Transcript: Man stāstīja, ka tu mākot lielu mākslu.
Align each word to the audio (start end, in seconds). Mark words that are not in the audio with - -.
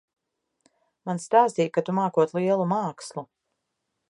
Man 1.11 1.21
stāstīja, 1.25 1.73
ka 1.77 1.85
tu 1.91 1.97
mākot 2.01 2.35
lielu 2.41 2.69
mākslu. 2.73 3.29